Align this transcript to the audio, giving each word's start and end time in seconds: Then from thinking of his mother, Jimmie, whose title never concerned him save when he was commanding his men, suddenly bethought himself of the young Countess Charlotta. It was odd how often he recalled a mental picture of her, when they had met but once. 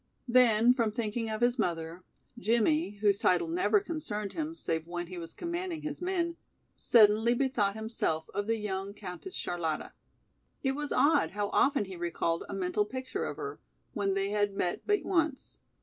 Then 0.27 0.73
from 0.73 0.89
thinking 0.89 1.29
of 1.29 1.41
his 1.41 1.59
mother, 1.59 2.03
Jimmie, 2.39 2.97
whose 3.01 3.19
title 3.19 3.47
never 3.47 3.79
concerned 3.79 4.33
him 4.33 4.55
save 4.55 4.87
when 4.87 5.05
he 5.05 5.19
was 5.19 5.31
commanding 5.31 5.83
his 5.83 6.01
men, 6.01 6.37
suddenly 6.75 7.35
bethought 7.35 7.75
himself 7.75 8.27
of 8.33 8.47
the 8.47 8.57
young 8.57 8.95
Countess 8.95 9.35
Charlotta. 9.35 9.93
It 10.63 10.71
was 10.71 10.91
odd 10.91 11.29
how 11.37 11.49
often 11.49 11.85
he 11.85 11.95
recalled 11.97 12.45
a 12.49 12.55
mental 12.55 12.83
picture 12.85 13.25
of 13.25 13.37
her, 13.37 13.59
when 13.93 14.15
they 14.15 14.31
had 14.31 14.55
met 14.55 14.87
but 14.87 15.03
once. 15.05 15.59